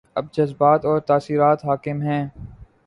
اب 0.15 0.25
جذبات 0.31 0.85
اور 0.85 0.99
تاثرات 0.99 1.65
حاکم 1.65 2.01
ہیں۔ 2.01 2.27